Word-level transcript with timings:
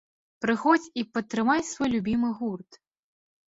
Прыходзь 0.45 0.87
і 1.01 1.03
падтрымай 1.17 1.61
свой 1.71 1.89
любімы 1.95 2.29
гурт! 2.43 2.83